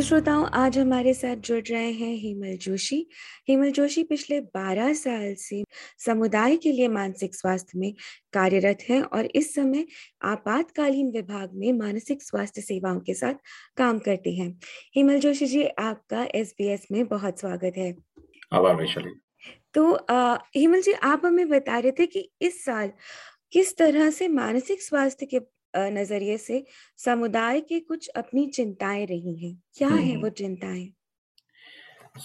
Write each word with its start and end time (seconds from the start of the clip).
तो 0.00 0.04
श्रोताओं 0.04 0.46
आज 0.54 0.78
हमारे 0.78 1.12
साथ 1.14 1.36
जुड़ 1.36 1.62
रहे 1.70 1.90
हैं 1.92 2.14
हेमल 2.16 2.56
जोशी। 2.56 3.08
हेमल 3.48 3.70
जोशी 3.70 4.02
पिछले 4.02 4.40
12 4.40 4.92
साल 4.94 5.34
से 5.38 5.62
समुदाय 5.98 6.56
के 6.56 6.72
लिए 6.72 6.88
मानसिक 6.88 7.34
स्वास्थ्य 7.34 7.78
में 7.78 7.92
कार्यरत 8.32 8.78
हैं 8.88 9.02
और 9.02 9.28
इस 9.34 9.54
समय 9.54 9.84
आपातकालीन 10.22 11.10
विभाग 11.10 11.50
में 11.54 11.72
मानसिक 11.72 12.22
स्वास्थ्य 12.22 12.60
सेवाओं 12.60 13.00
के 13.00 13.14
साथ 13.14 13.34
काम 13.76 13.98
करते 13.98 14.34
हैं। 14.34 14.48
हेमल 14.96 15.18
जोशी 15.18 15.46
जी 15.46 15.64
आपका 15.64 16.26
एसबीएस 16.34 16.86
में 16.92 17.06
बहुत 17.06 17.40
स्वागत 17.40 17.72
है। 17.76 17.94
आभार 18.52 18.76
वैशाली 18.76 19.14
तो 19.74 19.92
हेमल 20.56 20.80
जी 20.80 20.92
आप 20.92 21.22
हमें 21.24 21.48
बता 21.48 21.78
रहे 21.78 21.92
थे 21.92 22.06
कि 22.06 22.30
इस 22.42 22.64
साल 22.64 22.90
किस 23.52 23.76
तरह 23.76 24.10
से 24.10 24.28
मानसिक 24.28 24.82
स्वास्थ्य 24.82 25.26
के 25.26 25.40
नज़रिए 25.76 26.38
से 26.38 26.64
समुदाय 26.96 27.60
की 27.60 27.80
कुछ 27.80 28.08
अपनी 28.08 28.46
चिंताएँ 28.46 29.06
रही 29.06 29.46
हैं। 29.46 29.62
क्या 29.76 29.88
है 29.88 30.16
वो 30.16 30.28
चिंताएँ? 30.28 30.92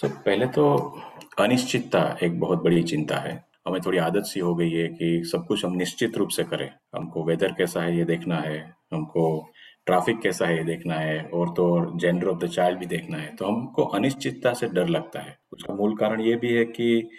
सब 0.01 0.09
पहले 0.09 0.45
तो 0.45 1.01
अनिश्चितता 1.39 2.17
एक 2.23 2.39
बहुत 2.39 2.63
बड़ी 2.63 2.83
चिंता 2.83 3.17
है। 3.17 3.45
हमें 3.67 3.81
थोड़ी 3.81 3.97
आदत 3.97 4.23
सी 4.23 4.39
हो 4.39 4.55
गई 4.55 4.71
है 4.71 4.87
कि 4.87 5.23
सब 5.25 5.45
कुछ 5.47 5.65
हम 5.65 5.73
निश्चित 5.73 6.17
रूप 6.17 6.29
से 6.29 6.43
करें। 6.43 6.69
हमको 6.95 7.23
वेदर 7.23 7.51
कैसा 7.51 7.81
है 7.81 7.97
ये 7.97 8.05
देखना 8.05 8.37
है। 8.37 8.75
हमको 8.93 9.49
ट्रैफ़िक 9.85 10.19
कैसा 10.21 10.47
है 10.47 10.57
ये 10.57 10.63
देखना 10.63 10.95
है। 10.95 11.23
और 11.23 11.53
तो 11.53 11.73
और 11.73 11.99
जेंडर 11.99 12.27
ऑफ़ 12.27 12.37
द 12.37 12.47
चाइल्ड 12.47 12.79
भी 12.79 12.85
देखना 12.85 13.17
है। 13.17 13.35
तो 13.35 13.45
हमको 13.45 13.83
अनिश्चितता 13.83 14.53
से 14.53 14.67
डर 14.67 14.87
लगता 14.87 15.19
है। 15.19 15.37
उसका 15.53 15.73
मूल 15.73 15.97
कारण 15.97 16.21
ये 16.21 16.35
भी 16.35 16.53
है 16.53 16.65
कि 16.65 17.09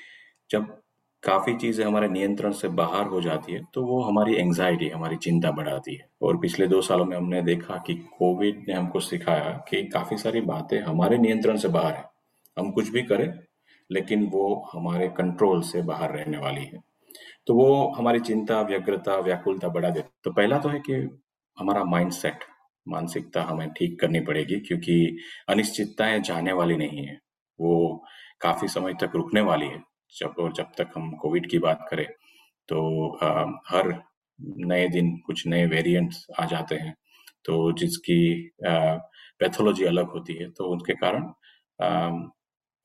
जब 0.51 0.83
काफ़ी 1.23 1.55
चीज़ें 1.57 1.85
हमारे 1.85 2.09
नियंत्रण 2.09 2.53
से 2.53 2.69
बाहर 2.71 3.07
हो 3.07 3.21
जाती 3.21 3.53
है 3.53 3.61
तो 3.75 3.85
वो 3.85 4.01
हमारी 4.03 4.35
एंग्जाइटी 4.35 4.89
हमारी 4.89 5.17
चिंता 5.17 5.51
बढ़ाती 5.51 5.95
है। 5.95 6.09
और 6.23 6.37
पिछले 6.37 6.67
दो 6.67 6.81
सालों 6.83 7.05
में 7.05 7.17
हमने 7.17 7.43
देखा 7.43 7.77
कि 7.87 7.95
कोविड 8.19 8.65
ने 8.69 8.75
हमको 8.75 9.01
सिखाया 9.01 9.51
कि 9.69 9.83
काफ़ी 9.85 10.17
सारी 10.17 10.41
बातें 10.43 10.79
हमारे 10.81 11.19
नियंत्रण 11.19 11.57
से 11.57 11.69
बाहर 11.69 11.95
है। 11.95 12.05
हम 12.57 12.71
कुछ 12.71 12.89
भी 12.89 13.03
करें, 13.03 13.33
लेकिन 13.91 14.27
वो 14.27 14.55
हमारे 14.73 15.09
कंट्रोल 15.09 15.63
से 15.63 15.83
बाहर 15.83 16.13
रहने 16.13 16.39
वाली 16.39 16.65
है। 16.65 16.83
तो 17.47 17.55
वो 17.55 17.93
हमारी 17.97 18.21
चिंता, 18.21 18.61
व्यग्रता, 18.63 19.17
व्याकुलता 19.19 19.69
बढ़ा 19.69 19.91
देती 19.91 20.09
तो 20.25 20.33
पहला 20.33 20.59
तो 20.59 20.69
है 20.69 20.79
कि 20.81 20.95
हमारा 21.59 21.85
माइंड 21.87 22.13
सेट 22.13 22.45
मानसिकता 22.87 23.43
हमें 23.43 23.69
ठीक 23.71 23.99
करनी 24.01 24.21
पड़ेगी, 24.21 24.61
क्योंकि 24.61 25.19
अनिश्चितताएँ 25.49 26.21
जाने 26.21 26.53
वाली 26.53 26.77
नहीं 26.77 27.07
है। 27.07 27.19
वो 27.59 28.05
काफ़ी 28.41 28.69
समय 28.69 28.95
तक 28.95 29.17
रुकने 29.17 29.41
वाली 29.41 29.67
है। 29.67 29.83
जब 30.13 30.35
और 30.41 30.53
जब 30.53 30.73
तक 30.79 30.91
हम 30.97 31.11
कोविड 31.17 31.51
की 31.51 31.59
बात 31.59 31.87
करें 31.91 32.07
तो 32.69 33.09
आ, 33.17 33.45
हर 33.69 33.95
नए 34.39 34.89
दिन 34.89 35.17
कुछ 35.27 35.47
नए 35.47 35.67
वेरिएंट्स 35.67 36.27
आ 36.41 36.45
जाते 36.47 36.75
हैं। 36.75 36.95
तो 37.45 37.73
जिसकी 37.73 38.51
पैथोलॉजी 38.65 39.85
अलग 39.85 40.11
होती 40.11 40.35
है 40.35 40.49
तो 40.51 40.65
उनके 40.73 40.95
कारण 40.95 41.31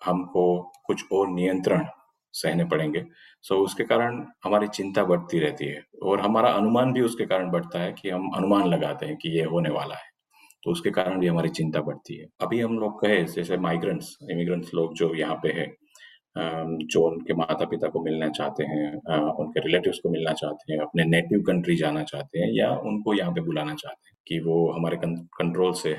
हमको 0.01 0.45
कुछ 0.85 1.03
और 1.13 1.29
नियंत्रण 1.29 1.85
सहने 2.33 2.65
पड़ेंगे। 2.65 3.03
सो 3.43 3.55
उसके 3.57 3.83
कारण 3.83 4.25
हमारी 4.43 4.67
चिंता 4.67 5.03
बढ़ती 5.03 5.39
रहती 5.39 5.65
है 5.65 5.83
और 6.03 6.21
हमारा 6.21 6.49
अनुमान 6.51 6.93
भी 6.93 7.01
उसके 7.01 7.25
कारण 7.25 7.51
बढ़ता 7.51 7.79
है 7.79 7.91
कि 7.93 8.09
हम 8.09 8.29
अनुमान 8.35 8.67
लगाते 8.67 9.05
हैं 9.05 9.17
कि 9.17 9.29
ये 9.29 9.43
होने 9.45 9.69
वाला 9.69 9.95
है। 9.95 10.09
तो 10.63 10.71
उसके 10.71 10.91
कारण 10.91 11.19
भी 11.19 11.27
हमारी 11.27 11.49
चिंता 11.49 11.81
बढ़ती 11.81 12.15
है। 12.15 12.27
अभी 12.41 12.59
हम 12.61 12.77
लोग 12.79 13.01
कहे 13.01 13.23
जैसे 13.25 13.57
माइग्रेंट्स 13.57 14.17
इमिग्रेंट्स 14.31 14.73
लोग 14.73 14.93
जो 14.95 15.13
यहाँ 15.15 15.35
पे 15.43 15.51
है 15.51 15.65
जो 16.35 17.01
उनके 17.03 17.33
माता 17.33 17.65
पिता 17.65 17.87
को 17.89 18.03
मिलना 18.03 18.27
चाहते 18.29 18.63
हैं 18.63 18.85
उनके 19.33 19.59
रिलेटिव्स 19.61 19.99
को 20.03 20.09
मिलना 20.09 20.33
चाहते 20.33 20.73
हैं, 20.73 20.79
अपने 20.81 21.03
नेटिव 21.05 21.41
कंट्री 21.47 21.75
जाना 21.77 22.03
चाहते 22.03 22.39
हैं 22.39 22.51
या 22.53 22.69
उनको 22.83 23.13
यहाँ 23.13 23.31
पे 23.33 23.41
बुलाना 23.41 23.73
चाहते 23.75 24.09
हैं 24.09 24.17
कि 24.27 24.39
वो 24.45 24.71
हमारे 24.71 24.97
कंट्रोल 24.97 25.73
से 25.75 25.95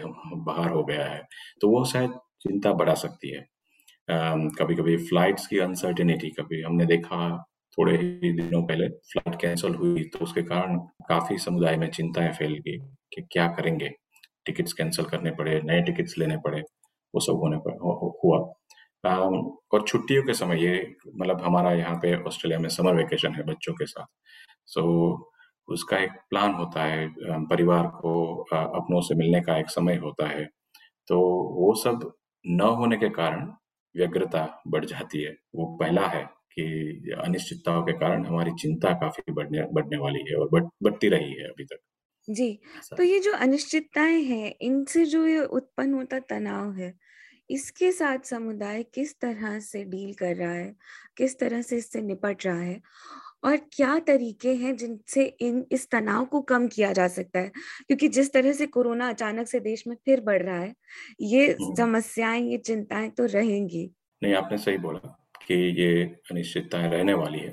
बाहर 0.47 0.71
हो 0.71 0.85
गया 0.85 1.05
है 1.07 1.23
तो 1.61 1.69
वो 1.71 1.85
शायद 1.85 2.19
चिंता 2.43 2.73
बढ़ा 2.75 2.95
सकती 2.97 3.31
है। 3.31 3.47
कभी 4.59 4.75
कभी 4.75 4.97
फ्लाइट्स 5.09 5.47
की 5.47 5.59
अनसर्टेनिटी 5.61 6.31
कभी 6.39 6.61
हमने 6.63 6.87
देखा 6.87 7.19
थोड़े 7.79 7.93
ही 7.97 8.33
दिनों 8.33 8.63
पहले 8.63 8.89
फ़्लाइट 8.89 9.41
कैंसिल 9.41 9.75
हुई 9.75 10.03
तो 10.13 10.19
उसके 10.25 10.43
कारण 10.45 10.79
काफ़ी 11.09 11.39
समुदाय 11.39 11.77
में 11.77 11.89
चिंताएँ 11.91 12.33
फैल 12.33 12.55
गई 12.59 12.77
कि 13.13 13.23
क्या 13.33 13.47
करेंगे? 13.51 13.89
टिकट्स 14.47 14.73
कैंसिल 14.73 15.05
करने 15.07 15.31
पड़े, 15.33 15.61
नए 15.65 15.83
टिकट्स 15.83 16.19
लेने 16.19 16.37
पड़े, 16.45 16.61
वो 17.15 17.21
सब 17.21 17.41
होने 17.43 17.57
पर 17.67 17.77
हुआ। 18.25 18.39
और 19.05 19.85
छुट्टियों 19.89 20.23
के 20.23 20.35
समय 20.35 20.65
ये 20.65 20.97
मतलब 21.17 21.43
हमारा 21.43 21.73
यहाँ 21.73 21.97
पे 21.97 22.15
ऑस्ट्रेलिया 22.25 22.59
में 22.61 22.69
समर 22.69 22.95
वेकेशन 22.95 23.35
है 23.35 23.43
बच्चों 23.43 23.75
के 23.75 23.87
साथ। 23.87 24.07
सो 24.67 24.81
so, 24.81 25.75
उसका 25.75 25.99
एक 25.99 26.11
प्लान 26.31 26.55
होता 26.55 26.85
है 26.85 27.09
परिवार 27.47 27.87
को 27.87 28.13
अपनों 28.55 29.01
से 29.01 29.15
मिलने 29.15 29.41
का 29.41 29.59
एक 29.59 29.71
समय 29.71 29.97
होता 29.97 30.29
है। 30.29 30.45
तो 31.09 31.19
वो 31.55 31.75
सब 31.75 32.13
न 32.47 32.61
होने 32.61 32.97
के 32.97 33.09
कारण 33.09 33.53
व्यग्रता 33.95 34.63
बढ़ 34.69 34.85
जाती 34.85 35.23
है। 35.23 35.31
वो 35.57 35.67
पहला 35.81 36.07
है 36.07 36.25
कि 36.53 37.13
अनिश्चितताओं 37.25 37.83
के 37.83 37.93
कारण 37.93 38.27
हमारी 38.27 38.51
चिंता 38.61 38.93
काफ़ी 38.93 39.33
बढ़ने 39.33 39.63
बढ़ने 39.73 39.97
वाली 39.97 40.25
है 40.31 40.37
और 40.37 40.49
बढ़ 40.53 40.65
बढ़ती 40.83 41.09
रही 41.09 41.33
है 41.35 41.49
अभी 41.49 41.65
तक। 41.65 41.79
जी 42.29 42.61
तो 42.97 43.03
ये 43.03 43.19
जो 43.21 43.33
अनिश्चितताएँ 43.33 44.23
हैं 44.23 44.55
इनसे 44.63 45.05
जो 45.05 45.27
ये 45.27 45.45
उत्पन्न 45.45 45.95
होता 45.95 46.19
तनाव 46.19 46.73
है 46.73 46.95
इसके 47.51 47.93
साथ 47.93 48.19
समुदाय 48.19 48.83
किस 48.83 49.21
तरह 49.21 49.59
से 49.61 49.85
डील 49.85 50.13
कर 50.15 50.37
रहा 50.37 50.53
है? 50.53 50.75
किस 51.17 51.39
तरह 51.39 51.63
से 51.63 51.77
इससे 51.77 52.01
निपट 52.03 52.47
रहा 52.47 52.61
है? 52.61 52.81
और 53.45 53.57
क्या 53.57 53.99
तरीके 53.99 54.55
हैं 54.55 54.77
जिनसे 54.77 55.25
इन 55.41 55.65
इस 55.73 55.91
तनाव 55.91 56.25
को 56.25 56.41
कम 56.41 56.69
किया 56.69 56.93
जा 56.93 57.09
सकता 57.09 57.39
है? 57.39 57.49
क्योंकि 57.87 58.09
जिस 58.09 58.33
तरह 58.33 58.53
से 58.53 58.67
कोरोना 58.67 59.09
अचानक 59.09 59.47
से 59.47 59.61
देश 59.61 59.87
में 59.87 59.97
फिर 60.05 60.21
बढ़ 60.21 60.43
रहा 60.43 60.59
है 60.59 60.75
ये 61.21 61.47
हम्म। 61.53 61.75
समस्याएँ 61.75 62.43
ये 62.43 62.59
चिंताएँ 62.59 63.11
तो 63.11 63.27
रहेंगी। 63.27 63.91
नहीं 64.23 64.35
आपने 64.35 64.59
सही 64.59 64.79
बोला 64.79 65.17
कि 65.47 65.55
ये 65.83 66.03
अनिश्चितताएँ 66.31 66.91
रहने 66.91 67.15
वाली 67.15 67.39
है। 67.39 67.51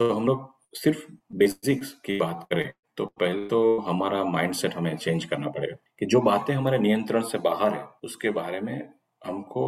तो 0.00 0.12
हम 0.12 0.26
लोग 0.26 0.54
सिर्फ़ 0.76 1.06
बेसिक्स 1.32 1.92
की 2.04 2.18
बात 2.18 2.46
करें 2.50 2.70
तो 2.96 3.04
पहले 3.06 3.46
तो 3.48 3.78
हमारा 3.78 4.22
माइंडसेट 4.24 4.74
हमें 4.74 4.96
चेंज 4.96 5.24
करना 5.24 5.48
पड़ेगा 5.48 5.76
कि 5.98 6.06
जो 6.06 6.20
बातें 6.20 6.54
हमारे 6.54 6.78
नियंत्रण 6.78 7.22
से 7.22 7.38
बाहर 7.38 7.74
है 7.74 7.84
उसके 8.04 8.30
बारे 8.30 8.60
में 8.60 8.78
हमको 9.22 9.64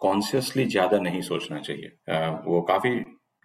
कॉन्शियसली 0.00 0.64
ज़्यादा 0.66 0.98
नहीं 0.98 1.20
सोचना 1.22 1.58
चाहिए। 1.60 1.88
वो 2.44 2.60
काफ़ी 2.68 2.90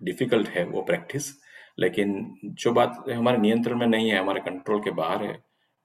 डिफ़िकल्ट 0.01 0.47
है 0.49 0.65
वो 0.65 0.81
प्रैक्टिस 0.81 1.31
लेकिन 1.79 2.15
जो 2.43 2.71
बात 2.73 3.03
हमारे 3.09 3.37
नियंत्रण 3.37 3.79
में 3.79 3.87
नहीं 3.87 4.09
है 4.09 4.19
हमारे 4.19 4.39
कंट्रोल 4.41 4.79
के 4.81 4.91
बाहर 4.93 5.23
है 5.23 5.37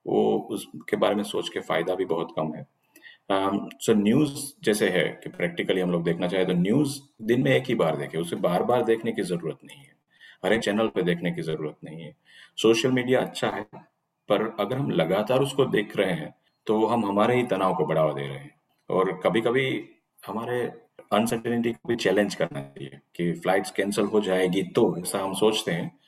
वो 0.06 0.22
उसके 0.50 0.96
बारे 0.96 1.14
में 1.14 1.22
सोच 1.24 1.48
के 1.48 1.60
फ़ायदा 1.60 1.94
भी 1.94 2.04
बहुत 2.06 2.34
कम 2.38 2.52
है। 2.54 2.66
सो 3.30 3.92
um, 3.92 3.98
न्यूज़ 3.98 4.30
so 4.30 4.64
जैसे 4.64 4.88
है 4.88 5.04
कि 5.22 5.30
प्रैक्टिकली 5.30 5.80
हम 5.80 5.90
लोग 5.92 6.04
देखना 6.04 6.28
चाहे 6.28 6.44
तो 6.44 6.52
न्यूज़ 6.54 6.98
दिन 7.22 7.42
में 7.42 7.50
एक 7.52 7.64
ही 7.68 7.74
बार 7.74 7.96
देखे 7.96 8.18
उसे 8.18 8.36
बार 8.38 8.62
बार 8.64 8.84
देखने 8.84 9.12
की 9.12 9.22
ज़रूरत 9.22 9.58
नहीं 9.64 9.78
है। 9.78 9.96
हर 10.44 10.52
एक 10.52 10.60
चैनल 10.62 10.88
पे 10.88 11.02
देखने 11.02 11.32
की 11.32 11.42
ज़रूरत 11.42 11.76
नहीं 11.84 12.02
है। 12.02 12.14
सोशल 12.58 12.92
मीडिया 12.92 13.20
अच्छा 13.20 13.48
है 13.50 13.62
पर 14.28 14.42
अगर 14.60 14.76
हम 14.76 14.90
लगातार 14.92 15.40
उसको 15.40 15.64
देख 15.66 15.96
रहे 15.96 16.12
हैं 16.12 16.34
तो 16.66 16.84
हम 16.86 17.04
हमारे 17.06 17.36
ही 17.36 17.42
तनाव 17.46 17.74
को 17.74 17.86
बढ़ावा 17.86 18.12
दे 18.12 18.26
रहे 18.26 18.38
हैं। 18.38 18.50
और 18.90 19.20
कभी 19.24 19.40
कभी 19.40 19.84
हमारे 20.26 20.60
अनसर्टेनिटी 21.12 21.72
को 21.72 21.88
भी 21.88 21.96
चैलेंज 21.96 22.34
करना 22.34 22.60
चाहिए 22.60 22.98
कि 23.16 23.32
फ्लाइट्स 23.32 23.70
कैंसिल 23.70 24.04
हो 24.04 24.20
जाएगी 24.20 24.62
तो 24.62 24.96
ऐसा 24.98 25.18
हम 25.18 25.34
सोचते 25.34 25.72
हैं। 25.72 25.98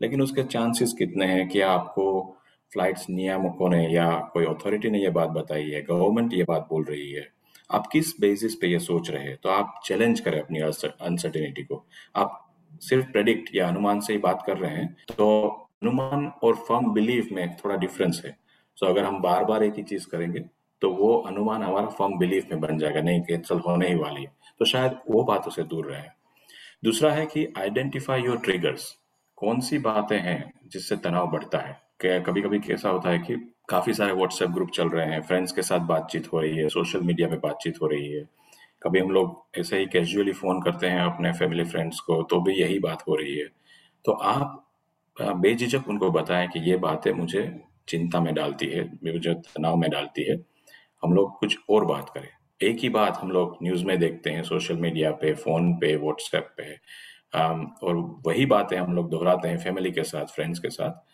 लेकिन 0.00 0.22
उसके 0.22 0.42
चांसेस 0.42 0.94
कितने 0.98 1.26
हैं 1.26 1.48
कि 1.48 1.60
आपको 1.60 2.36
फ्लाइट्स 2.72 3.06
नियामकों 3.10 3.68
ने 3.68 3.86
या 3.88 4.10
कोई 4.32 4.44
अथॉरिटी 4.44 4.90
ने 4.90 5.02
ये 5.02 5.10
बात 5.10 5.28
बताई 5.28 5.70
है 5.70 5.82
गवर्नमेंट 5.82 6.34
ये 6.34 6.44
बात 6.44 6.66
बोल 6.70 6.84
रही 6.84 7.10
है। 7.12 7.26
आप 7.70 7.86
किस 7.86 8.12
बेसिस 8.20 8.54
पे 8.54 8.66
ये 8.66 8.78
सोच 8.78 9.10
रहे 9.10 9.24
हैं? 9.24 9.36
तो 9.42 9.48
आप 9.48 9.80
चैलेंज 9.84 10.20
करें 10.20 10.40
अपनी 10.40 10.60
अनसर्टेनिटी 10.60 11.62
को। 11.62 11.84
आप 12.16 12.46
सिर्फ़ 12.80 13.10
प्रेडिक्ट 13.10 13.54
या 13.54 13.68
अनुमान 13.68 14.00
से 14.00 14.12
ही 14.12 14.18
बात 14.18 14.42
कर 14.46 14.58
रहे 14.58 14.70
हैं 14.70 14.96
तो 15.10 15.48
अनुमान 15.82 16.26
और 16.42 16.54
फर्म 16.68 16.92
बिलीव 16.92 17.28
में 17.32 17.56
थोड़ा 17.56 17.76
डिफरेंस 17.76 18.22
है। 18.24 18.36
सो 18.76 18.86
so, 18.86 18.92
अगर 18.92 19.04
हम 19.04 19.20
बार 19.22 19.44
बार 19.44 19.62
एक 19.64 19.74
ही 19.74 19.82
चीज़ 19.82 20.06
करेंगे 20.06 20.40
तो 20.82 20.90
वो 20.90 21.16
अनुमान 21.18 21.62
हमारा 21.62 21.86
फॉर्म 21.88 22.18
बिलीफ 22.18 22.46
में 22.52 22.60
बन 22.60 22.78
जाएगा, 22.78 23.00
नहीं 23.00 23.20
कैंसल 23.20 23.58
होने 23.58 23.88
ही 23.88 23.94
वाली 23.94 24.22
है। 24.22 24.32
तो 24.58 24.64
शायद 24.64 24.98
वो 25.10 25.24
बातों 25.24 25.50
से 25.50 25.62
दूर 25.62 25.86
रहे। 25.86 26.02
दूसरा 26.84 27.12
है 27.12 27.26
कि 27.26 27.46
आइडेंटिफाई 27.58 28.22
योर 28.22 28.38
ट्रिगर्स 28.38 28.94
कौन 29.38 29.60
सी 29.60 29.78
बातें 29.78 30.18
हैं 30.18 30.52
जिससे 30.66 30.96
तनाव 30.96 31.30
बढ़ता 31.30 31.58
है? 31.58 31.78
कभी 32.04 32.42
कभी 32.42 32.58
कैसा 32.58 32.88
होता 32.88 33.10
है 33.10 33.18
कि 33.18 33.34
काफ़ी 33.68 33.92
सारे 33.94 34.12
व्हाट्सएप 34.12 34.50
ग्रुप 34.50 34.70
चल 34.70 34.88
रहे 34.88 35.06
हैं 35.06 35.20
फ्रेंड्स 35.22 35.52
के 35.52 35.62
साथ 35.62 35.80
बातचीत 35.86 36.32
हो 36.32 36.40
रही 36.40 36.56
है 36.56 36.68
सोशल 36.68 37.00
मीडिया 37.00 37.28
पे 37.28 37.36
बातचीत 37.36 37.80
हो 37.82 37.86
रही 37.86 38.12
है। 38.12 38.28
कभी 38.82 39.00
हम 39.00 39.10
लोग 39.10 39.58
ऐसे 39.58 39.78
ही 39.78 39.86
कैजुअली 39.86 40.32
फ़ोन 40.32 40.60
करते 40.62 40.86
हैं 40.86 41.00
अपने 41.00 41.32
फैमिली 41.32 41.64
फ्रेंड्स 41.64 42.00
को 42.00 42.22
तो 42.22 42.40
भी 42.40 42.54
यही 42.54 42.78
बात 42.78 43.02
हो 43.08 43.14
रही 43.14 43.36
है। 43.38 43.46
तो 44.04 44.12
आप 44.12 44.66
बेझिझक 45.16 45.88
उनको 45.88 46.10
बताएँ 46.10 46.48
कि 46.48 46.60
ये 46.70 46.76
बातें 46.78 47.12
मुझे 47.12 47.42
चिंता 47.88 48.20
में 48.20 48.34
डालती 48.34 48.66
है, 48.66 48.84
मुझे 49.04 49.34
तनाव 49.34 49.76
में 49.76 49.90
डालती 49.90 50.22
है। 50.22 50.36
हम 51.02 51.12
लोग 51.14 51.38
कुछ 51.38 51.58
और 51.70 51.84
बात 51.84 52.10
करें। 52.10 52.28
एक 52.60 52.78
ही 52.78 52.88
बात 52.88 53.16
हम 53.16 53.30
लोग 53.30 53.56
न्यूज़ 53.62 53.84
में 53.84 53.98
देखते 53.98 54.30
हैं 54.30 54.42
सोशल 54.42 54.76
मीडिया 54.76 55.10
पे 55.12 55.32
फ़ोन 55.34 55.72
पे 55.74 55.94
व्हाट्सएप 55.96 56.48
पे 56.56 56.72
और 57.82 57.96
वही 58.26 58.46
बातें 58.46 58.76
हम 58.78 58.94
लोग 58.94 59.10
दोहराते 59.10 59.48
हैं 59.48 59.58
फैमिली 59.58 59.90
के 59.90 60.02
साथ 60.04 60.26
फ्रेंड्स 60.26 60.58
के 60.58 60.70
साथ 60.70 61.08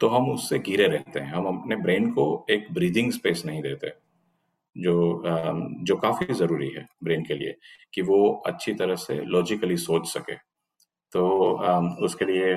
तो 0.00 0.08
हम 0.08 0.30
उससे 0.30 0.58
घिरे 0.58 0.86
रहते 0.86 1.20
हैं। 1.20 1.32
हम 1.32 1.46
अपने 1.48 1.76
ब्रेन 1.76 2.10
को 2.10 2.24
एक 2.50 2.66
ब्रीदिंग 2.72 3.10
स्पेस 3.12 3.42
नहीं 3.46 3.62
देते, 3.62 3.92
जो 4.76 5.22
जो 5.82 5.96
काफ़ी 5.96 6.34
ज़रूरी 6.34 6.68
है 6.68 6.86
ब्रेन 7.04 7.24
के 7.24 7.34
लिए, 7.34 7.54
कि 7.94 8.02
वो 8.02 8.30
अच्छी 8.46 8.74
तरह 8.74 8.94
से 8.96 9.14
लॉजिकली 9.26 9.76
सोच 9.78 10.06
सके। 10.08 10.34
तो 11.12 11.22
उसके 12.04 12.24
लिए 12.24 12.54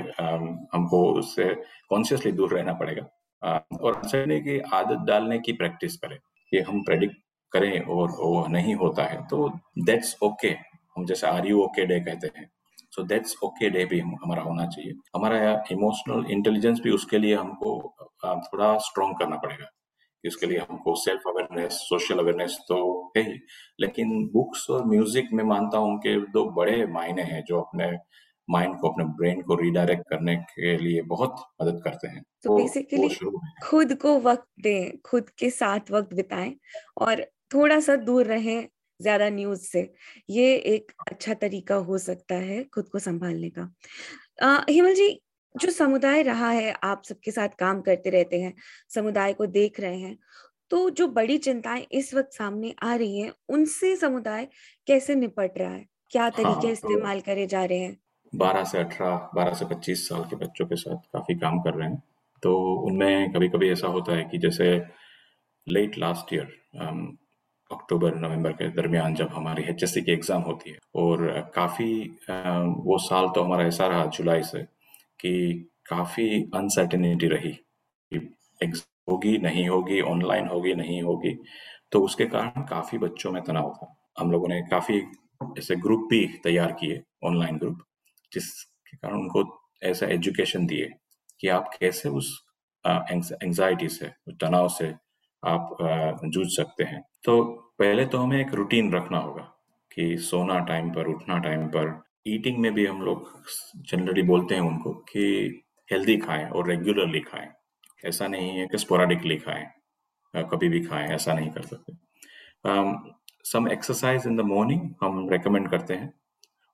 हमको 0.73 1.03
उससे 1.13 1.53
कॉन्शियसली 1.89 2.31
दूर 2.31 2.53
रहना 2.53 2.73
पड़ेगा। 2.73 3.09
और 3.81 4.01
की 4.05 4.59
आदत 4.73 5.05
डालने 5.07 5.39
की 5.39 5.53
प्रैक्टिस 5.53 5.97
करें। 5.97 6.17
कि 6.51 6.59
हम 6.61 6.81
प्रेडिक्ट 6.83 7.15
करें 7.51 7.79
और 7.79 8.11
वो 8.11 8.45
नहीं 8.49 8.75
होता 8.75 9.03
है 9.03 9.25
तो 9.27 9.47
दैट्स 9.79 10.15
ओके 10.23 10.47
okay. 10.47 10.61
हम 10.97 11.05
जैसे 11.05 11.27
आर 11.27 11.47
यू 11.47 11.61
ओके 11.63 11.85
डे 11.85 11.99
कहते 11.99 12.27
हैं। 12.37 12.49
सो 12.95 13.03
दैट्स 13.03 13.35
ओके 13.43 13.69
डे 13.69 13.85
भी 13.85 13.99
हमारा 13.99 14.41
होना 14.41 14.65
चाहिए। 14.65 14.93
हमारा 15.15 15.37
इमोशनल 15.71 16.25
इंटेलिजेंस 16.31 16.79
भी 16.79 16.91
उसके 16.91 17.17
लिए 17.17 17.35
हमको 17.35 17.71
थोड़ा 18.25 18.77
स्ट्रॉन्ग 18.79 19.17
करना 19.19 19.37
पड़ेगा 19.37 19.69
इसके 20.23 20.45
लिए 20.45 20.59
हमको 20.59 20.95
सेल्फ 20.95 21.27
अवेयरनेस 21.27 21.73
सोशल 21.81 22.19
अवेयरनेस 22.19 22.57
तो 22.69 22.77
है 23.17 23.23
ही। 23.23 23.37
लेकिन 23.79 24.25
बुक्स 24.33 24.69
और 24.69 24.85
म्यूज़िक 24.85 25.29
में 25.33 25.43
मानता 25.43 25.77
हूँ 25.77 25.97
कि 25.99 26.15
दो 26.33 26.45
बड़े 26.51 26.85
मायने 26.87 27.23
हैं 27.23 27.43
जो 27.47 27.59
अपने 27.61 27.91
माइंड 28.47 28.77
को 28.79 28.89
अपने 28.89 29.05
ब्रेन 29.17 29.41
को 29.43 29.55
रिडायरेक्ट 29.61 30.03
करने 30.09 30.35
के 30.47 30.77
लिए 30.77 31.01
बहुत 31.07 31.35
मदद 31.61 31.81
करते 31.83 32.07
हैं। 32.07 32.23
तो 32.43 32.49
बेसिकली 32.51 33.13
खुद 33.63 33.93
को 34.01 34.19
वक्त 34.21 34.47
दें 34.61 34.97
खुद 35.05 35.29
के 35.39 35.49
साथ 35.51 35.91
वक्त 35.91 36.13
बिताएँ 36.13 36.55
और 36.99 37.23
थोड़ा 37.53 37.79
सा 37.81 37.95
दूर 37.97 38.25
रहें 38.27 38.67
ज़्यादा 38.99 39.29
न्यूज़ 39.29 39.61
से। 39.63 39.81
ये 40.29 40.55
एक 40.55 40.91
अच्छा 41.07 41.33
तरीका 41.35 41.75
हो 41.87 41.97
सकता 41.99 42.35
है 42.37 42.63
खुद 42.73 42.87
को 42.89 42.99
संभालने 42.99 43.49
का। 43.51 43.69
हिमल 44.69 44.93
जी 44.95 45.09
जो 45.55 45.71
समुदाय 45.71 46.21
रहा 46.23 46.49
है 46.51 46.71
आप 46.83 47.03
सबके 47.05 47.31
साथ 47.31 47.49
काम 47.59 47.81
करते 47.81 48.09
रहते 48.11 48.39
हैं 48.41 48.53
समुदाय 48.95 49.33
को 49.33 49.45
देख 49.47 49.79
रहे 49.79 49.99
हैं 49.99 50.17
तो 50.71 50.89
जो 50.91 51.07
बड़ी 51.09 51.37
चिंताएँ 51.39 51.85
इस 51.93 52.13
वक्त 52.13 52.33
सामने 52.33 52.73
आ 52.83 52.95
रही 52.95 53.19
हैं 53.19 53.33
उनसे 53.49 53.95
समुदाय 53.97 54.47
कैसे 54.87 55.15
निपट 55.15 55.57
रहा 55.59 55.71
है? 55.71 55.85
क्या 56.11 56.29
तरीके 56.31 56.67
हाँ, 56.67 56.71
तो 56.73 56.73
इस्तेमाल 56.73 57.21
करे 57.21 57.45
जा 57.47 57.63
रहे 57.65 57.79
हैं? 57.79 57.97
बारह 58.35 58.63
से 58.63 58.77
अठारह, 58.79 59.29
बारह 59.35 59.53
से 59.53 59.65
पच्चीस 59.65 60.07
साल 60.09 60.23
के 60.23 60.35
बच्चों 60.35 60.65
के 60.65 60.75
साथ 60.75 60.97
काफ़ी 61.13 61.35
काम 61.35 61.59
कर 61.61 61.73
रहे 61.73 61.89
हैं। 61.89 62.01
तो 62.43 62.55
उनमें 62.87 63.31
कभी 63.33 63.47
कभी 63.49 63.69
ऐसा 63.71 63.87
होता 63.87 64.15
है 64.15 64.23
कि 64.23 64.37
जैसे 64.37 64.65
late 65.67 65.97
last 65.97 66.33
year 66.33 66.47
October, 67.71 68.15
November 68.15 68.51
के 68.51 68.67
दरमियान 68.71 69.15
जब 69.15 69.29
हमारी 69.33 69.63
एचएससी 69.63 70.01
की 70.01 70.11
एग्ज़ाम 70.11 70.41
होती 70.41 70.71
है 70.71 70.77
और 70.95 71.51
काफ़ी 71.55 71.87
वो 72.29 72.97
साल 72.99 73.29
तो 73.35 73.43
हमारा 73.43 73.65
ऐसा 73.65 73.87
रहा 73.87 74.05
जुलाई 74.17 74.43
से 74.43 74.61
कि 75.19 75.31
काफ़ी 75.89 76.27
अनसर्टेनिटी 76.55 77.27
रही 77.27 77.51
कि 78.11 78.17
होगी, 79.09 79.37
नहीं 79.37 79.67
होगी 79.69 79.99
ऑनलाइन 80.01 80.47
होगी, 80.47 80.73
नहीं 80.73 81.01
होगी। 81.01 81.37
तो 81.91 81.99
उसके 82.01 82.25
कारण 82.25 82.63
काफ़ी 82.65 82.97
बच्चों 82.97 83.31
में 83.31 83.41
तनाव 83.43 83.69
था। 83.73 83.95
हम 84.19 84.31
लोगों 84.31 84.47
ने 84.47 84.61
काफ़ी 84.61 85.01
ऐसे 85.57 85.75
ग्रुप 85.77 86.07
भी 86.09 86.25
तैयार 86.43 86.71
किए 86.71 87.01
ऑनलाइन 87.23 87.57
ग्रुप 87.57 87.83
जिसके 88.35 88.97
कारण 88.97 89.17
उनको 89.17 89.43
ऐसा 89.83 90.05
एजुकेशन 90.13 90.65
दिए 90.67 90.89
कि 91.41 91.47
आप 91.49 91.69
कैसे 91.79 92.09
उस 92.11 92.31
एंजाइटी 92.85 93.87
से, 93.89 94.11
उस 94.27 94.35
तनाव 94.41 94.67
से 94.69 94.93
आप 95.43 95.77
जूझ 96.25 96.47
सकते 96.49 96.83
हैं। 96.83 97.01
तो 97.25 97.41
पहले 97.79 98.05
तो 98.05 98.17
हमें 98.17 98.39
एक 98.39 98.53
रूटीन 98.53 98.91
रखना 98.93 99.17
होगा 99.17 99.51
कि 99.91 100.17
सोना 100.19 100.59
टाइम 100.65 100.89
पर, 100.91 101.07
उठना 101.07 101.37
टाइम 101.39 101.67
पर 101.67 102.03
ईटिंग 102.27 102.57
में 102.57 102.73
भी 102.73 102.85
हम 102.85 103.01
लोग 103.01 103.29
जनरली 103.89 104.21
बोलते 104.23 104.55
हैं 104.55 104.61
उनको 104.61 104.93
कि 105.09 105.25
हेल्दी 105.89 106.17
खाएँ 106.17 106.45
और 106.49 106.69
रेगुलरली 106.69 107.19
खाएँ। 107.21 107.51
ऐसा 108.03 108.27
नहीं 108.27 108.49
है 108.49 108.67
कि 108.67 108.77
स्पोराडिकली 108.77 109.37
खाएँ 109.37 109.65
कभी 110.33 110.69
भी 110.69 110.83
खाएँ, 110.85 111.07
ऐसा 111.09 111.33
नहीं 111.33 111.49
कर 111.51 111.61
सकते। 111.63 111.93
Some 113.45 113.67
exercise 113.71 114.23
in 114.27 114.35
the 114.37 114.41
morning 114.43 114.89
हम 115.03 115.27
रेकमेंड 115.29 115.69
करते 115.69 115.93
हैं। 115.93 116.13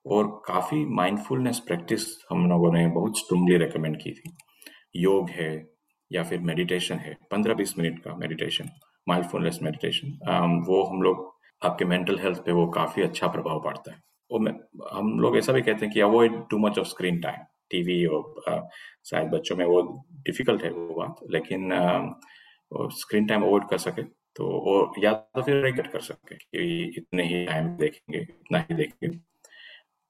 और 0.06 0.26
काफ़ी 0.46 0.84
माइंडफुलनेस 0.94 1.58
प्रैक्टिस 1.58 2.06
हम 2.30 2.48
लोगों 2.50 2.72
ने 2.72 2.86
बहुत 2.90 3.18
स्ट्रॉन्गली 3.18 3.56
रेकमेंड 3.56 3.96
की 3.96 4.10
थी। 4.12 4.32
योग 4.96 5.30
है 5.30 5.50
या 6.10 6.22
फिर 6.22 6.40
मेडिटेशन 6.42 6.96
है, 6.96 7.16
पंद्रह 7.30 7.54
बीस 7.54 7.78
मिनट 7.78 7.98
का 7.98 8.16
मेडिटेशन 8.16 8.68
माइंडफुलनेस 9.06 9.58
मेडिटेशन 9.62 10.64
वो 10.68 10.82
हम 10.84 11.02
लोग, 11.02 11.30
आपके 11.62 11.84
मेंटल 11.84 12.18
हेल्थ 12.18 12.38
पे 12.46 12.52
वो 12.52 12.66
काफ़ी 12.70 13.02
अच्छा 13.02 13.26
प्रभाव 13.28 13.60
पड़ता 13.64 13.92
है। 13.92 14.00
और 14.30 14.48
हम 14.92 15.18
लोग 15.20 15.36
ऐसा 15.38 15.52
भी 15.52 15.62
कहते 15.62 15.86
हैं 15.86 15.94
कि 15.94 16.00
avoid 16.00 16.42
too 16.50 16.58
much 16.58 16.78
of 16.78 16.86
screen 16.88 17.20
time 17.20 17.44
TV 17.70 18.04
और 18.06 18.68
शायद 19.06 19.28
बच्चों 19.30 19.56
में 19.56 19.64
वो 19.66 19.82
डिफ़िकल्ट 20.26 20.62
है 20.62 20.70
वो 20.70 20.94
बात, 20.94 21.20
लेकिन 21.30 21.68
स्क्रीन 22.96 23.26
टाइम 23.26 23.42
अवॉइड 23.42 23.68
कर 23.70 23.78
सके 23.78 24.02
तो 24.36 24.48
और 24.70 25.04
या 25.04 25.12
तो 25.12 25.42
फिर 25.42 25.56
रेगुलेट 25.56 25.90
कर 25.92 26.00
सके 26.00 26.34
कि 26.34 26.92
इतने 26.98 27.22
ही 27.24 27.44
टाइम 27.46 27.68
देखेंगे, 27.76 28.18
इतना 28.20 28.58
ही 28.60 28.74
देखेंगे। 28.74 29.18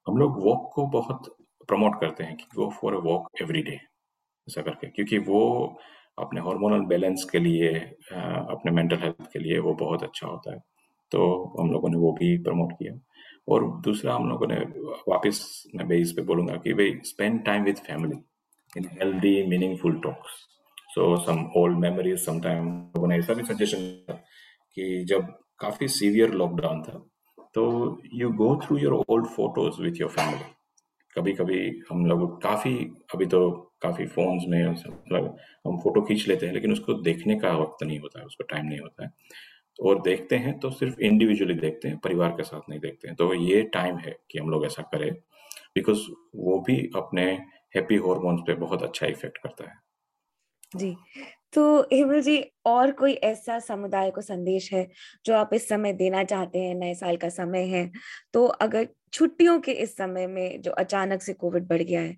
हम 0.06 0.16
लोग 0.16 0.44
वॉक 0.44 0.70
को 0.74 0.86
बहुत 0.86 1.36
प्रमोट 1.68 2.00
करते 2.00 2.24
हैं 2.24 2.36
कि 2.36 2.44
go 2.56 2.70
for 2.70 2.94
a 2.94 2.98
walk 2.98 3.28
every 3.42 3.62
day 3.62 3.74
ऐसा 4.48 4.62
करके। 4.62 4.86
क्योंकि 4.86 5.18
वो 5.18 5.40
अपने 6.18 6.40
हार्मोनल 6.40 6.84
बैलेंस 6.86 7.24
के 7.32 7.38
लिए 7.38 7.68
अपने 8.14 8.72
मेंटल 8.72 8.96
हेल्थ 8.96 9.32
के 9.32 9.38
लिए 9.38 9.58
वो 9.58 9.74
बहुत 9.74 10.02
अच्छा 10.02 10.26
होता 10.26 10.52
है। 10.52 10.58
तो 11.10 11.22
हम 11.60 11.70
लोगों 11.72 11.88
ने 11.88 11.96
वो 11.96 12.12
भी 12.12 12.36
प्रमोट 12.38 12.72
किया। 12.72 12.94
और 13.48 13.64
दूसरा 13.80 14.14
हम 14.14 14.28
लोगों 14.28 14.46
ने 14.46 14.56
वापस 15.08 15.62
मैं 15.74 15.96
इस 15.96 16.12
पे 16.12 16.22
बोलूँगा 16.22 16.56
कि 16.56 16.74
भाई 16.74 16.98
spend 17.04 17.44
time 17.44 17.64
with 17.64 17.76
family 17.76 18.16
in 18.78 18.88
healthy 18.92 19.46
meaningful 19.46 20.00
talks 20.00 20.30
so 20.88 21.16
some 21.16 21.50
old 21.56 21.78
memories 21.78 22.18
some 22.18 22.40
time 22.40 22.68
लोगों 22.68 23.08
ने 23.08 23.18
ऐसा 23.18 23.34
भी 23.34 23.42
सजेशन 23.42 24.04
कि 24.74 25.04
जब 25.08 25.26
काफ़ी 25.58 25.88
सीवियर 25.88 26.30
लॉकडाउन 26.30 26.82
था 26.82 27.08
तो 27.54 28.02
you 28.14 28.30
go 28.30 28.56
through 28.56 28.76
your 28.78 28.92
old 29.08 29.26
photos 29.26 29.82
with 29.82 30.00
your 30.00 30.10
family 30.10 30.44
कभी 31.16 31.32
कभी 31.32 31.82
हम 31.90 32.06
लोग 32.06 32.42
काफ़ी, 32.42 32.74
अभी 33.14 33.26
तो 33.26 33.50
काफ़ी 33.82 34.06
फोन्स 34.06 34.44
में 34.48 34.68
मतलब 34.68 35.36
हम 35.66 35.78
फ़ोटो 35.78 36.02
खींच 36.02 36.28
लेते 36.28 36.46
हैं, 36.46 36.52
लेकिन 36.54 36.72
उसको 36.72 36.94
देखने 36.94 37.36
का 37.36 37.56
वक्त 37.58 37.82
नहीं 37.82 37.98
होता 37.98 38.20
है, 38.20 38.26
उसको 38.26 38.44
टाइम 38.44 38.66
नहीं 38.66 38.78
होता 38.78 39.04
है। 39.04 39.10
और 39.82 40.02
देखते 40.02 40.36
हैं 40.36 40.58
तो 40.58 40.70
सिर्फ़ 40.70 41.00
इंडिविजुअली 41.00 41.54
देखते 41.54 41.88
हैं, 41.88 41.98
परिवार 41.98 42.30
के 42.30 42.42
साथ 42.42 42.60
नहीं 42.70 42.80
देखते 42.80 43.08
हैं। 43.08 43.16
तो 43.16 43.34
ये 43.34 43.62
टाइम 43.62 43.96
है 43.98 44.16
कि 44.30 44.38
हम 44.38 44.50
लोग 44.50 44.66
ऐसा 44.66 44.82
करें 44.82 45.12
बिकॉज़ 45.74 46.00
वो 46.36 46.60
भी 46.60 46.90
अपने 46.96 47.24
हैप्पी 47.76 47.96
हॉर्मोन्स 47.96 48.40
पे 48.46 48.54
बहुत 48.54 48.82
अच्छा 48.82 49.06
इफ़ेक्ट 49.06 49.38
करता 49.38 49.70
है। 49.70 49.81
जी। 50.72 50.94
तो 51.52 51.62
हेमल 51.92 52.20
जी, 52.22 52.38
और 52.66 52.90
कोई 52.92 53.12
ऐसा 53.24 53.58
समुदाय 53.60 54.10
को 54.10 54.20
संदेश 54.20 54.72
है 54.72 54.86
जो 55.26 55.34
आप 55.34 55.50
इस 55.54 55.68
समय 55.68 55.92
देना 55.92 56.22
चाहते 56.24 56.58
हैं, 56.58 56.74
नए 56.74 56.94
साल 56.94 57.16
का 57.16 57.28
समय 57.30 57.64
है? 57.68 57.90
तो 58.34 58.44
अगर 58.46 58.88
छुट्टियों 59.12 59.58
के 59.60 59.72
इस 59.74 59.96
समय 59.96 60.26
में 60.26 60.60
जो 60.62 60.70
अचानक 60.72 61.22
से 61.22 61.32
कोविड 61.34 61.66
बढ़ 61.68 61.82
गया 61.82 62.00
है, 62.00 62.16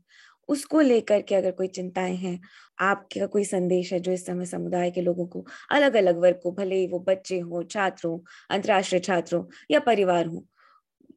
उसको 0.49 0.81
लेकर 0.81 1.23
के 1.23 1.35
अगर 1.35 1.51
कोई 1.53 1.67
चिंताएँ 1.69 2.17
हैं, 2.17 2.39
आपका 2.79 3.27
कोई 3.27 3.45
संदेश 3.45 3.93
है 3.93 4.01
जो 4.01 4.13
इस 4.13 4.27
समय 4.27 4.47
समुदाय 4.47 4.91
के 4.91 5.01
लोगों 5.01 5.27
को 5.29 5.45
अलग 5.71 5.95
अलग 5.97 6.19
वर्ग 6.19 6.41
को, 6.43 6.53
भले 6.53 6.77
ही 6.77 6.87
वो 6.89 6.99
बच्चे 7.01 7.39
हो, 7.41 7.63
छात्र, 7.65 8.09
अंतर्राष्ट्रीय 8.51 9.01
छात्र 9.01 9.43
या 9.71 9.81
परिवार 9.83 10.27
हो, 10.27 10.45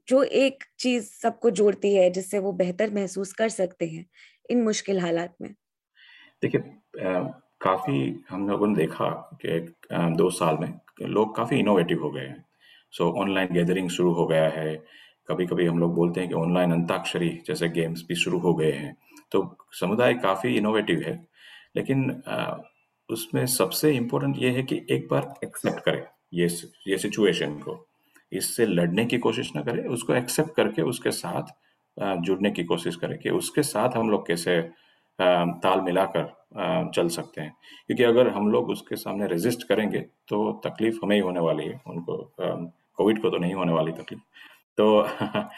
जो 0.08 0.24
एक 0.24 0.64
चीज़ 0.80 1.10
सबको 1.14 1.50
जोड़ती 1.52 1.94
है 1.96 2.10
जिससे 2.12 2.40
वो 2.40 2.52
बेहतर 2.56 2.92
महसूस 2.92 3.34
कर 3.34 3.50
सकते 3.52 3.88
हैं 3.88 4.06
इन 4.50 4.64
मुश्किल 4.64 5.00
हालात 5.00 5.36
में? 5.42 5.56
देखिए 6.42 6.62
काफ़ी 7.62 8.24
हम 8.30 8.48
लोगों 8.50 8.68
ने 8.68 8.76
देखा 8.76 9.10
कि 9.46 9.60
दो 10.18 10.30
साल 10.30 10.58
में 10.58 10.74
लोग 11.02 11.36
काफ़ी 11.36 11.60
इनोवेटिव 11.60 12.02
हो 12.04 12.12
गए 12.12 12.22
हैं। 12.22 12.46
सो 12.94 13.10
ऑनलाइन 13.22 13.54
गैदरिंग 13.54 13.90
शुरू 13.90 14.12
हो 14.14 14.26
गया 14.28 14.50
है। 14.50 14.76
कभी 15.30 15.46
कभी 15.46 15.66
हम 15.66 15.80
लोग 15.80 15.96
बोलते 15.96 16.20
हैं 16.20 16.30
कि 16.30 16.36
ऑनलाइन 16.36 16.72
अंताक्षरी 16.72 17.30
जैसे 17.48 17.70
गेम्स 17.70 18.04
भी 18.08 18.16
शुरू 18.16 18.40
हो 18.40 18.54
गए 18.54 18.72
हैं। 18.72 18.96
तो 19.32 19.58
समुदाय 19.72 20.14
काफ़ी 20.14 20.56
इनोवेटिव 20.58 21.02
है। 21.08 21.16
लेकिन 21.76 22.22
उसमें 23.10 23.46
सबसे 23.46 23.92
इम्पोर्टेंट 23.92 24.36
ये 24.40 24.50
है 24.52 24.64
कि 24.64 24.82
एक 24.92 25.08
बार 25.12 25.34
एक्सेप्ट 25.44 25.80
करें 25.80 26.04
ये 26.34 26.48
ये 26.88 26.98
सिचुएशन 26.98 27.58
को। 27.60 27.84
इससे 28.32 28.66
लड़ने 28.66 29.06
की 29.06 29.18
कोशिश 29.18 29.52
ना 29.56 29.62
करें, 29.62 29.84
उसको 29.86 30.14
एक्सेप्ट 30.14 30.56
करके 30.56 30.82
उसके 30.82 31.12
साथ 31.12 31.54
जुड़ने 32.22 32.52
की 32.52 32.64
कोशिश 32.64 32.96
करें 32.96 33.18
कि 33.20 33.30
उसके 33.30 33.64
साथ 33.64 33.98
हम 33.98 34.10
लोग 34.10 34.28
कैसे 34.28 34.60
ताल 35.20 35.82
मिलाकर 35.82 36.34
चल 36.96 37.08
सकते 37.10 37.42
हैं। 37.42 37.56
क्योंकि 37.88 38.04
अगर 38.04 38.28
हम 38.30 38.50
लोग 38.52 38.70
उसके 38.70 38.96
सामने 38.96 39.28
रेजिस्ट 39.28 39.68
करेंगे 39.70 40.00
तो 40.30 40.52
तकलीफ़ 40.66 41.00
हमें 41.04 41.16
ही 41.16 41.22
होने 41.22 41.40
वाली 41.40 41.66
है। 41.66 41.82
उनको 41.88 42.18
कोविड 42.40 43.22
को 43.22 43.30
तो 43.30 43.38
नहीं 43.38 43.54
होने 43.54 43.74
वाली 43.74 43.92
तकलीफ़। 43.94 44.22
तो 44.78 45.02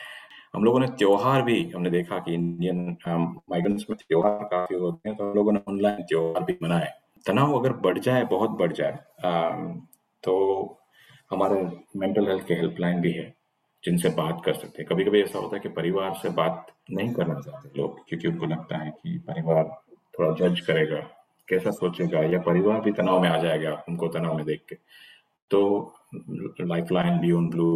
हम 0.55 0.63
लोगों 0.63 0.79
ने 0.79 0.87
त्योहार 0.89 1.41
भी, 1.43 1.63
हमने 1.71 1.89
देखा 1.89 2.19
कि 2.19 2.33
इंडियन 2.33 2.97
माइग्रेंट्स 3.07 3.85
में 3.89 3.97
त्योहार 4.07 4.43
काफ़ी 4.51 4.75
होते 4.75 5.09
हैं 5.09 5.17
तो 5.17 5.29
हम 5.29 5.35
लोगों 5.35 5.51
ने 5.53 5.59
ऑनलाइन 5.69 6.01
त्योहार 6.03 6.43
भी 6.43 6.57
मनाए 6.63 6.87
तनाव 7.25 7.53
अगर 7.59 7.73
बढ़ 7.85 7.99
जाए, 7.99 8.23
बहुत 8.25 8.49
बढ़ 8.59 8.73
जाए 8.73 8.97
तो 10.23 10.35
हमारे 11.31 11.63
मेंटल 11.97 12.27
हेल्थ 12.27 12.47
के 12.47 12.53
हेल्पलाइन 12.53 13.01
भी 13.01 13.11
है। 13.11 13.33
जिनसे 13.83 14.09
बात 14.11 14.41
कर 14.45 14.53
सकते 14.53 14.81
हैं। 14.81 14.87
कभी 14.87 15.03
कभी 15.05 15.21
ऐसा 15.21 15.39
होता 15.39 15.55
है 15.55 15.61
कि 15.61 15.69
परिवार 15.71 16.13
से 16.21 16.29
बात 16.31 16.65
नहीं 16.91 17.13
करना 17.13 17.39
चाहते 17.41 17.69
लोग, 17.77 17.99
क्योंकि 18.09 18.27
उनको 18.27 18.45
लगता 18.45 18.77
है 18.77 18.91
कि 18.93 19.17
परिवार 19.27 19.63
थोड़ा 20.13 20.31
जज 20.39 20.59
करेगा, 20.59 20.99
कैसा 21.47 21.71
सोचेगा, 21.71 22.21
या 22.23 22.39
परिवार 22.41 22.81
भी 22.81 22.91
तनाव 22.91 23.21
में 23.21 23.29
आ 23.29 23.37
जाएगा, 23.37 23.83
उनको 23.89 24.07
तनाव 24.07 24.35
में 24.37 24.45
देख 24.45 24.65
के। 24.69 24.75
तो 25.51 25.93
Lifeline 26.61 27.19
Beyond 27.19 27.51
Blue 27.51 27.69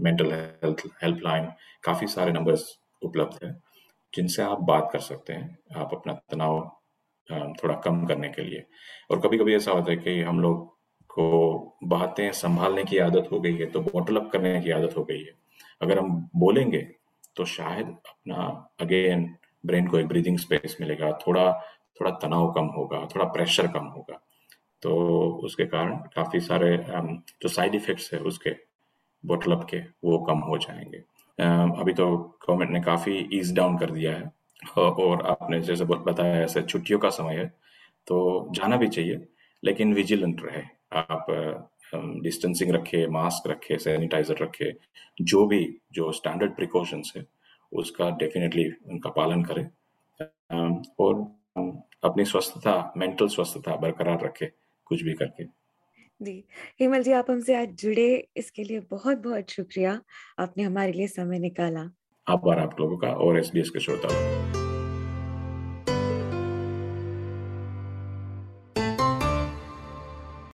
mental 0.00 0.32
health 0.32 0.82
helpline 1.02 1.48
काफ़ी 1.84 2.06
सारे 2.06 2.32
नंबर्स 2.32 2.64
उपलब्ध 3.02 3.44
हैं, 3.44 3.54
जिनसे 4.12 4.42
आप 4.42 4.60
बात 4.62 4.88
कर 4.92 4.98
सकते 5.00 5.32
हैं, 5.32 5.58
आप 5.76 5.90
अपना 5.94 6.12
तनाव 6.30 6.60
थोड़ा 7.54 7.74
कम 7.76 8.04
करने 8.06 8.28
के 8.28 8.42
लिए। 8.42 8.64
और 9.10 9.20
कभी 9.20 9.38
कभी 9.38 9.54
ऐसा 9.56 9.72
होता 9.72 9.90
है 9.90 9.96
कि 9.96 10.20
हम 10.22 10.40
लोग 10.40 10.72
को 11.14 11.76
बातें 11.84 12.30
संभालने 12.32 12.84
की 12.84 12.98
आदत 12.98 13.28
हो 13.32 13.40
गई 13.40 13.54
है 13.56 13.66
तो 13.66 13.80
बॉटल 13.82 14.16
अप 14.16 14.30
करने 14.32 14.60
की 14.60 14.70
आदत 14.70 14.96
हो 14.96 15.04
गई 15.04 15.18
है। 15.18 15.32
अगर 15.82 15.98
हम 15.98 16.28
बोलेंगे 16.36 16.78
तो 17.36 17.44
शायद 17.46 17.86
अपना 17.86 18.44
अगेन 18.80 19.34
ब्रेन 19.64 19.86
को 19.86 19.98
एक 19.98 20.06
ब्रीदिंग 20.06 20.38
स्पेस 20.38 20.76
मिलेगा। 20.80 21.10
थोड़ा 21.26 21.52
थोड़ा 22.00 22.10
तनाव 22.12 22.50
कम 22.52 22.66
होगा, 22.68 22.98
थोड़ा 23.06 23.24
प्रेशर 23.26 23.66
कम 23.66 23.84
होगा। 23.86 24.20
तो 24.82 24.94
उसके 25.44 25.64
कारण 25.66 25.96
काफ़ी 26.14 26.40
सारे 26.40 26.76
जो 26.86 27.48
साइड 27.48 27.74
इफ़ेक्ट्स 27.74 28.12
है 28.14 28.20
उसके 28.22 28.50
बोटल 29.24 29.52
अप 29.52 29.66
के, 29.70 29.78
वो 29.78 30.18
कम 30.24 30.38
हो 30.40 30.58
जाएँगे। 30.58 30.98
अभी 31.80 31.92
तो 31.92 32.06
गवर्नमेंट 32.16 32.70
ने 32.70 32.80
काफ़ी 32.80 33.16
ईज 33.32 33.54
डाउन 33.56 33.78
कर 33.78 33.90
दिया 33.90 34.12
है। 34.12 34.32
और 34.78 35.26
आपने 35.26 35.60
जैसे 35.60 35.84
बताया, 35.84 36.42
ऐसे 36.42 36.62
छुट्टियों 36.62 36.98
का 36.98 37.08
समय 37.10 37.34
है 37.34 37.46
तो 38.06 38.48
जाना 38.50 38.76
भी 38.76 38.88
चाहिए, 38.88 39.26
लेकिन 39.62 39.94
विजिलेंट 39.94 40.42
रहे। 40.44 40.62
आप 40.96 41.26
डिस्टेंसिंग 41.94 42.70
रखे 42.70 43.06
मास्क 43.06 43.50
रखे 43.50 43.78
सैनिटाइजर 43.78 44.36
रखे 44.42 44.72
जो 45.22 45.46
भी 45.46 45.78
जो 45.92 46.12
स्टैंडर्ड 46.12 46.56
प्रिकॉशंस 46.56 47.12
है 47.16 47.26
उसका 47.72 48.10
डेफिनेटली 48.10 48.70
उनका 48.70 49.10
पालन 49.10 49.42
करें। 49.42 49.68
और 51.00 51.14
अपनी 52.04 52.24
स्वस्थता 52.24 52.92
मेंटल 52.96 53.28
स्वस्थता 53.28 53.76
बरकरार 53.76 54.24
रखे 54.24 54.46
कुछ 54.84 55.02
भी 55.02 55.12
करके। 55.12 55.44
जी। 56.22 56.44
हेमल 56.80 57.02
जी 57.02 57.12
आप 57.12 57.30
हमसे 57.30 57.54
आज 57.54 57.68
जुड़े 57.68 58.28
इसके 58.36 58.64
लिए 58.64 58.80
बहुत 58.80 59.18
बहुत 59.18 59.50
शुक्रिया। 59.50 60.00
आपने 60.38 60.62
हमारे 60.62 60.92
लिए 60.92 61.06
समय 61.06 61.38
निकाला। 61.38 61.80
आप 61.80 61.94
आभार 62.28 62.58
आप 62.58 62.80
लोगों 62.80 62.96
का 62.96 63.08
और 63.08 63.38
एस 63.38 63.50
के 63.56 63.80
श्रोताओं 63.80 64.63